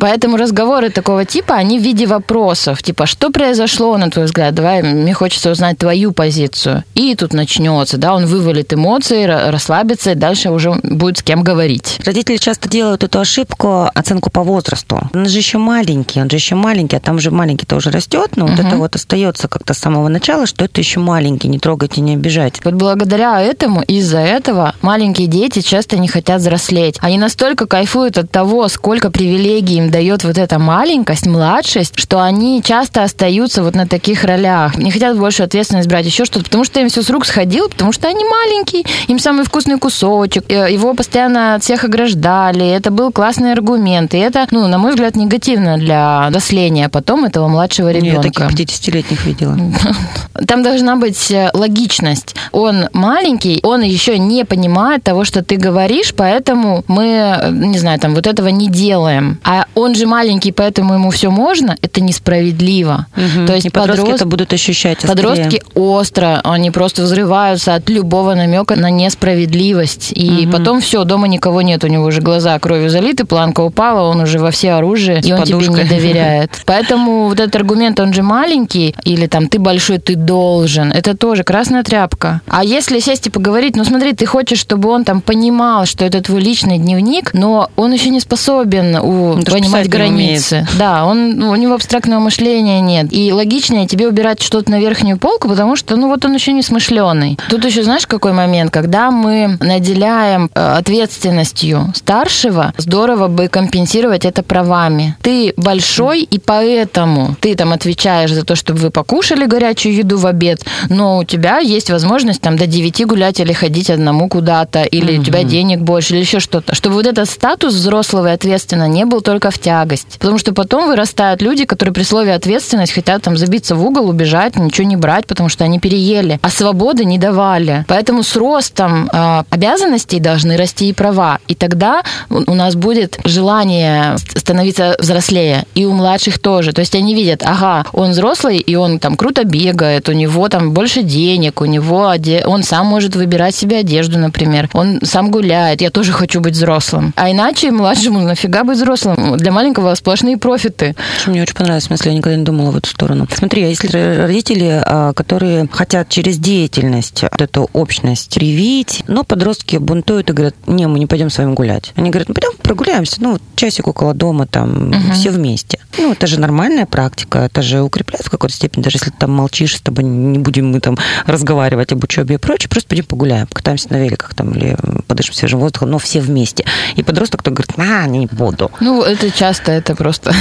[0.01, 2.83] Поэтому разговоры такого типа, они в виде вопросов.
[2.83, 4.55] Типа, что произошло, на твой взгляд?
[4.55, 6.85] Давай, мне хочется узнать твою позицию.
[6.95, 11.43] И тут начнется, да, он вывалит эмоции, ра- расслабится, и дальше уже будет с кем
[11.43, 11.99] говорить.
[12.05, 15.01] Родители часто делают эту ошибку, оценку по возрасту.
[15.13, 18.47] Он же еще маленький, он же еще маленький, а там же маленький-то уже растет, но
[18.47, 22.15] вот это вот остается как-то с самого начала, что это еще маленький, не трогайте, не
[22.15, 22.61] обижайте.
[22.65, 26.97] Вот благодаря этому, из-за этого, маленькие дети часто не хотят взрослеть.
[27.01, 32.63] Они настолько кайфуют от того, сколько привилегий им дает вот эта маленькость, младшесть, что они
[32.63, 34.77] часто остаются вот на таких ролях.
[34.77, 37.93] Не хотят больше ответственность брать, еще что-то, потому что им все с рук сходило, потому
[37.93, 43.13] что они маленькие, им самый вкусный кусочек, э, его постоянно от всех ограждали, это был
[43.13, 47.95] классный аргумент, и это, ну, на мой взгляд, негативно для взросления потом этого младшего Я
[48.01, 48.23] ребенка.
[48.23, 49.57] таких 50-летних видела.
[50.47, 52.37] Там должна быть э, логичность.
[52.53, 57.05] Он маленький, он еще не понимает того, что ты говоришь, поэтому мы,
[57.41, 59.39] э, не знаю, там вот этого не делаем.
[59.45, 61.77] А он же маленький, поэтому ему все можно.
[61.83, 63.07] Это несправедливо.
[63.47, 65.11] То есть И подростки подростки- это будут ощущать острее.
[65.15, 70.13] Подростки остро, они просто взрываются от любого намека на несправедливость.
[70.13, 74.21] И потом все, дома никого нет, у него уже глаза кровью залиты, планка упала, он
[74.21, 75.85] уже во все оружие, и он тебе подушкой.
[75.85, 76.51] не доверяет.
[76.67, 81.45] Поэтому вот этот аргумент, он же маленький, или там ты большой, ты должен, это тоже
[81.45, 82.41] красная тряпка.
[82.49, 86.21] А если сесть и поговорить, ну смотри, ты хочешь, чтобы он там понимал, что это
[86.23, 90.67] твой личный дневник, но он еще не способен у- даже понимать границы.
[90.79, 93.07] Да, он, ну, у него абстрактного мышления нет.
[93.13, 96.63] И логичнее тебе убирать что-то на верхнюю полку, потому что, ну, вот он еще не
[96.63, 97.39] смышленый.
[97.51, 98.71] Тут еще знаешь, какой момент?
[98.71, 105.17] Когда мы наделяем э, ответственностью старшего, здорово бы компенсировать это правами.
[105.23, 110.27] Ты большой, и поэтому ты там отвечаешь за то, чтобы вы покушали горячую еду в
[110.27, 115.19] обед, но у тебя есть возможность там до 9 гулять или ходить одному куда-то, или
[115.19, 116.75] у тебя денег больше, или еще что-то.
[116.75, 120.19] Чтобы вот этот статус взрослого и ответственного не был только в тягость.
[120.19, 124.57] Потому что потом вырастают люди, которые при слове ответственность хотят там забиться в угол, убежать,
[124.57, 127.85] ничего не брать, потому что они переели, а свободы не давали.
[127.89, 131.39] Поэтому с ростом э, обязанностей должны расти и права.
[131.49, 135.65] И тогда у нас будет желание становиться взрослее.
[135.75, 136.73] И у младших тоже.
[136.73, 140.73] То есть они видят, ага, он взрослый, и он там круто бегает, у него там
[140.73, 144.69] больше денег, у него оде- он сам может выбирать себе одежду, например.
[144.73, 145.81] Он сам гуляет.
[145.81, 147.13] Я тоже хочу быть взрослым.
[147.17, 149.37] А иначе младшему нафига быть взрослым?
[149.37, 150.95] Для маленького сплошные профиты.
[151.21, 153.27] Что мне очень понравилось, в смысле, я никогда не думала в эту сторону.
[153.33, 153.89] Смотри, а если
[154.19, 160.55] родители, а, которые хотят через деятельность вот эту общность привить, но подростки бунтуют и говорят,
[160.67, 161.93] не, мы не пойдем с вами гулять.
[161.97, 165.79] Они говорят, ну пойдем прогуляемся, ну часик около дома, там, все вместе.
[165.99, 169.33] Ну, это же нормальная практика, это же укрепляет в какой-то степени, даже если ты там
[169.33, 173.47] молчишь, с тобой не будем мы там разговаривать об учебе и прочее, просто пойдем погуляем,
[173.47, 176.65] покатаемся на великах там или подышим свежим воздухом, но все вместе.
[176.97, 178.71] И подросток, кто говорит, а, не буду.
[178.81, 180.33] Ну, это часто, это просто...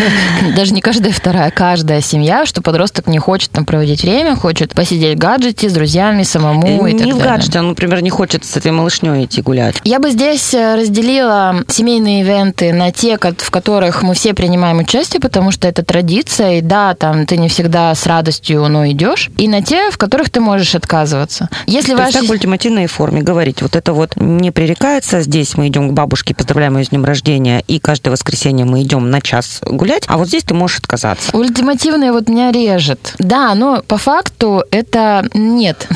[0.56, 5.16] Даже не каждая вторая, каждая семья, что подросток не хочет там проводить время, хочет посидеть
[5.16, 7.34] в гаджете с друзьями самому и так не в далее.
[7.34, 9.76] гаджете, он, например, не хочет с этой малышней идти гулять.
[9.84, 14.99] Я бы здесь э, разделила семейные ивенты на те, в которых мы все принимаем участие,
[15.18, 19.48] потому что это традиция, и да, там ты не всегда с радостью, но идешь, и
[19.48, 21.48] на те, в которых ты можешь отказываться.
[21.66, 22.12] Если То ваши...
[22.12, 26.34] так в ультимативной форме говорить, вот это вот не пререкается, здесь мы идем к бабушке,
[26.34, 30.28] поздравляем ее с днем рождения, и каждое воскресенье мы идем на час гулять, а вот
[30.28, 31.36] здесь ты можешь отказаться.
[31.36, 33.14] Ультимативное вот меня режет.
[33.18, 35.88] Да, но по факту это нет.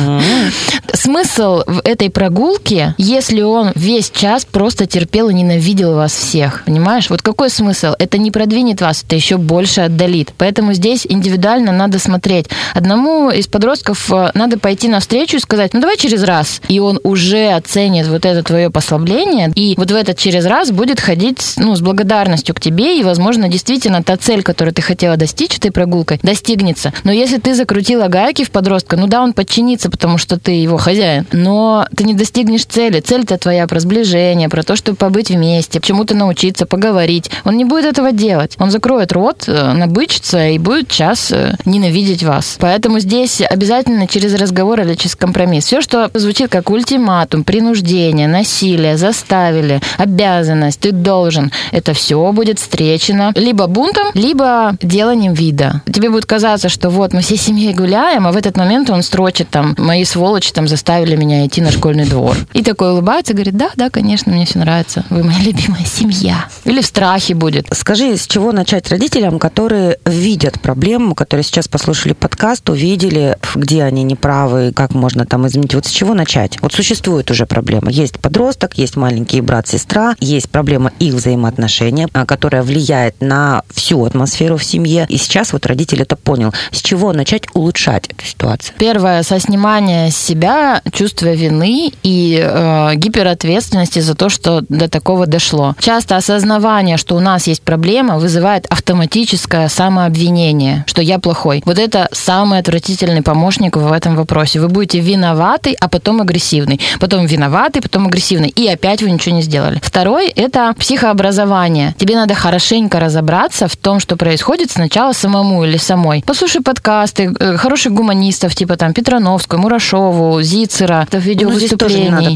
[0.93, 6.63] Смысл в этой прогулке, если он весь час просто терпел и ненавидел вас всех.
[6.65, 7.11] Понимаешь?
[7.11, 7.95] Вот какой смысл?
[7.99, 10.33] Это не продвинет вас, это еще больше отдалит.
[10.39, 12.47] Поэтому здесь индивидуально надо смотреть.
[12.75, 16.61] Одному из подростков э, надо пойти навстречу и сказать, ну давай через раз.
[16.69, 21.01] И он уже оценит вот это твое послабление, и вот в этот через раз будет
[21.01, 25.57] ходить ну, с благодарностью к тебе, и, возможно, действительно та цель, которую ты хотела достичь
[25.57, 26.93] этой прогулкой, достигнется.
[27.05, 30.77] Но если ты закрутила гайки в подростка, ну да, он подчинится, потому что ты его
[30.77, 33.01] хозяин, но ты не достигнешь цели.
[33.01, 37.31] Цель-то твоя про сближение, про то, чтобы побыть вместе, чему-то научиться, поговорить.
[37.45, 38.57] Он не будет этого делать.
[38.59, 42.57] Он закроет рот, э, набычится и будет час э, ненавидеть вас.
[42.59, 45.67] Поэтому здесь обязательно через разговор или через компромисс.
[45.67, 53.33] Все, что звучит как ультиматум, принуждение, насилие, заставили, обязанность, ты должен, это все будет встречено
[53.37, 55.83] либо бунтом, либо деланием вида.
[55.87, 59.51] Тебе будет казаться, что вот мы всей семьей гуляем, а в этот момент он строчит
[59.51, 62.37] там, мои сволочи там заставили меня идти на школьный двор.
[62.53, 66.47] И такой улыбается говорит, да, да, конечно, мне все нравится, вы моя любимая семья.
[66.65, 67.69] Или в страхе будет.
[67.73, 74.03] Скажи, с чего начать родителям, которые видят проблему, которые сейчас послушали подкаст, увидели, где они
[74.03, 75.75] неправы, как можно там изменить.
[75.75, 76.59] Вот с чего начать?
[76.61, 77.91] Вот существует уже проблема.
[77.91, 84.57] Есть подросток, есть маленький брат-сестра, есть проблема их взаимоотношения, а, которая влияет на всю атмосферу
[84.57, 85.07] в семье.
[85.09, 86.53] И сейчас вот родитель это понял.
[86.71, 88.75] С чего начать улучшать эту ситуацию?
[88.79, 95.75] Первое, со снимания себя чувства вины и э, гиперответственности за то, что до такого дошло.
[95.81, 101.63] Часто осознавание, что у нас есть проблема, вызывает автоматическое самообвинение, что я плохой.
[101.65, 104.61] Вот это самый отвратительный помощник в этом вопросе.
[104.61, 106.81] Вы будете виноваты, а потом агрессивный.
[107.01, 108.49] Потом виноватый, потом агрессивный.
[108.49, 109.81] И опять вы ничего не сделали.
[109.83, 111.95] Второй– это психообразование.
[111.99, 116.23] Тебе надо хорошенько разобраться в том, что происходит сначала самому или самой.
[116.27, 122.11] Послушай подкасты э, хороших гуманистов, типа там Петрановскую, Мурашову, Зицера, видео ну, здесь тоже не
[122.11, 122.31] надо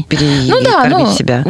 [0.47, 1.43] ну да, ну, себя.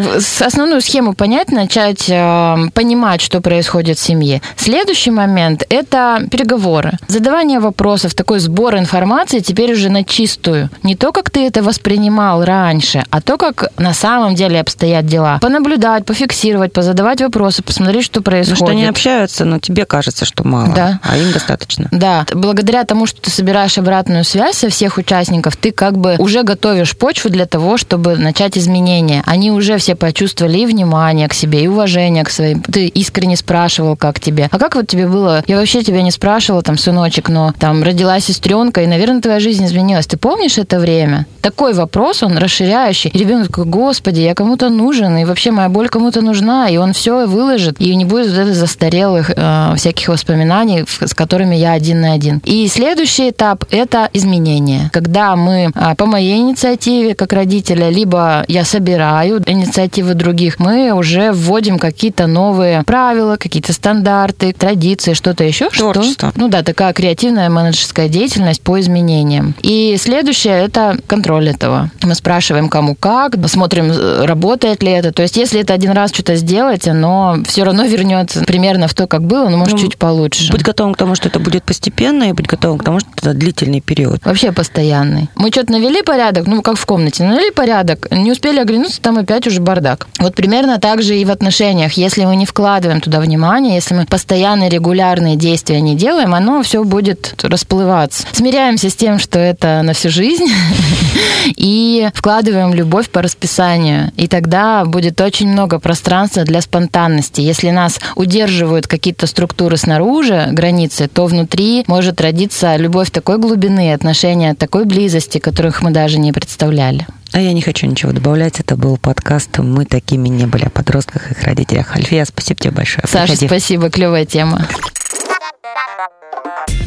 [0.46, 4.42] основную схему понять, начать э, понимать, что происходит в семье.
[4.60, 6.92] Следующий момент– это переговоры.
[7.08, 10.70] Задавание вопросов, такой сбор информации теперь уже на чистую.
[10.84, 15.40] Не то, как ты это воспринимал раньше, а то, как на самом деле обстоят дела.
[15.42, 18.60] Понаблюдать, пофиксировать, позадавать вопросы, посмотреть, что происходит.
[18.60, 21.00] Ну, что они общаются, но тебе кажется, что мало, да.
[21.04, 21.88] а им достаточно.
[21.92, 22.26] Да.
[22.34, 26.98] Благодаря тому, что ты собираешь обратную связь со всех участников, ты как бы уже готовишь
[26.98, 29.24] почву для того, чтобы начать изменения.
[29.26, 32.62] Они уже все почувствовали и внимание к себе, и уважение к своим.
[32.62, 34.49] Ты искренне спрашивал, как тебе.
[34.52, 35.44] А как вот тебе было?
[35.48, 39.66] Я вообще тебя не спрашивала, там, сыночек, но там родилась сестренка, и, наверное, твоя жизнь
[39.66, 40.08] изменилась.
[40.08, 41.26] Ты помнишь это время?
[41.42, 43.10] Такой вопрос, он расширяющий.
[43.12, 46.94] И ребенок такой, господи, я кому-то нужен, и вообще моя боль кому-то нужна, и он
[46.94, 52.02] все выложит, и не будет вот этих застарелых э, всяких воспоминаний, с которыми я один
[52.02, 52.42] на один.
[52.44, 54.90] И следующий этап– это изменение.
[54.92, 61.32] Когда мы э, по моей инициативе, как родителя, либо я собираю инициативы других, мы уже
[61.32, 65.70] вводим какие-то новые правила, какие-то стандарты, традиции, что-то еще.
[65.70, 66.30] Творчество.
[66.30, 69.54] Что, ну да, такая креативная менеджерская деятельность по изменениям.
[69.62, 71.92] И следующее– это контроль этого.
[72.04, 73.92] Мы спрашиваем, кому как, смотрим,
[74.26, 75.12] работает ли это.
[75.12, 79.08] То есть, если это один раз что-то сделать, оно все равно вернется примерно в то,
[79.08, 80.52] как было, но может ну, чуть получше.
[80.52, 83.34] Быть готовым к тому, что это будет постепенно, и быть готовым к тому, что это
[83.34, 84.24] длительный период.
[84.26, 85.30] Вообще постоянный.
[85.36, 89.48] Мы что-то навели порядок, ну, как в комнате, навели порядок, не успели оглянуться, там опять
[89.48, 90.08] уже бардак.
[90.20, 91.94] Вот примерно так же и в отношениях.
[91.94, 94.29] Если мы не вкладываем туда внимание, если мы постоянно
[94.70, 98.26] регулярные действия не делаем, оно все будет расплываться.
[98.32, 100.46] Смиряемся с тем, что это на всю жизнь,
[101.56, 104.12] и вкладываем любовь по расписанию.
[104.18, 107.42] И тогда будет очень много пространства для спонтанности.
[107.42, 114.54] Если нас удерживают какие-то структуры снаружи, границы, то внутри может родиться любовь такой глубины, отношения
[114.54, 117.08] такой близости, которых мы даже не представляли.
[117.32, 118.60] А я не хочу ничего добавлять.
[118.60, 121.96] Это был подкаст «Мы такими не были» о подростках и их родителях.
[121.96, 123.04] Альфия, спасибо тебе большое.
[123.08, 123.48] Саша, Приходи.
[123.48, 123.90] спасибо.
[123.90, 124.68] Клевая тема.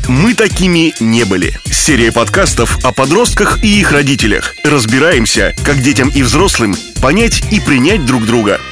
[0.08, 1.54] «Мы такими не были».
[1.64, 4.54] Серия подкастов о подростках и их родителях.
[4.64, 8.60] Разбираемся, как детям и взрослым понять и принять друг друга–